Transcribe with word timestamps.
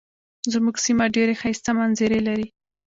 زمونږ 0.53 0.75
سیمه 0.85 1.05
ډیرې 1.15 1.33
ښایسته 1.41 1.71
منظرې 1.79 2.19
لري. 2.27 2.47